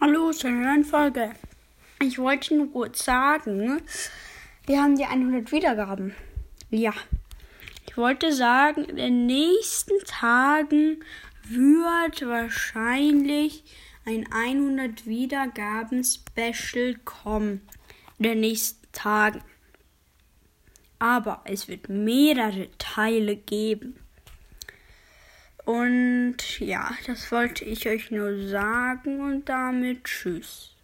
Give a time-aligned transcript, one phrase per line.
[0.00, 1.32] Hallo zu einer neuen Folge.
[2.00, 3.82] Ich wollte nur kurz sagen,
[4.64, 6.14] wir haben die 100 Wiedergaben.
[6.70, 6.94] Ja.
[7.88, 11.02] Ich wollte sagen, in den nächsten Tagen
[11.42, 13.64] wird wahrscheinlich
[14.06, 17.66] ein 100 Wiedergaben Special kommen.
[18.18, 19.42] In den nächsten Tagen.
[21.00, 23.98] Aber es wird mehrere Teile geben.
[25.68, 30.77] Und ja, das wollte ich euch nur sagen und damit tschüss.